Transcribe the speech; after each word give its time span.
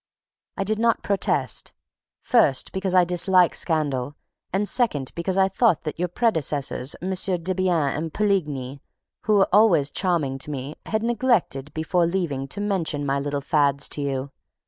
I 0.57 0.63
did 0.63 0.79
not 0.79 1.03
protest, 1.03 1.73
first, 2.23 2.71
because 2.71 2.95
I 2.95 3.05
dislike 3.05 3.53
scandal, 3.53 4.15
and, 4.51 4.67
second, 4.67 5.11
because 5.13 5.37
I 5.37 5.47
thought 5.47 5.81
that 5.83 5.99
your 5.99 6.07
predecessors, 6.07 6.95
MM. 7.03 7.43
Debienne 7.43 7.93
and 7.95 8.11
Poligny, 8.11 8.79
who 9.25 9.35
were 9.35 9.49
always 9.53 9.91
charming 9.91 10.39
to 10.39 10.49
me, 10.49 10.73
had 10.87 11.03
neglected, 11.03 11.71
before 11.75 12.07
leaving, 12.07 12.47
to 12.47 12.59
mention 12.59 13.05
my 13.05 13.19
little 13.19 13.41
fads 13.41 13.87
to 13.89 14.01
you. 14.01 14.31